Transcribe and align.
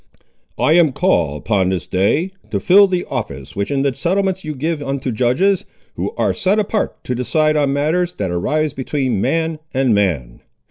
"I 0.57 0.73
am 0.73 0.93
called 0.93 1.37
upon 1.37 1.69
this 1.69 1.85
day, 1.85 2.31
to 2.49 2.59
fill 2.59 2.87
the 2.87 3.05
office 3.05 3.55
which 3.55 3.69
in 3.69 3.83
the 3.83 3.93
settlements 3.93 4.43
you 4.43 4.55
give 4.55 4.81
unto 4.81 5.11
judges, 5.11 5.63
who 5.93 6.11
are 6.17 6.33
set 6.33 6.57
apart 6.57 7.03
to 7.03 7.13
decide 7.13 7.55
on 7.55 7.71
matters 7.71 8.15
that 8.15 8.31
arise 8.31 8.73
between 8.73 9.21
man 9.21 9.59
and 9.75 9.93
man. 9.93 10.41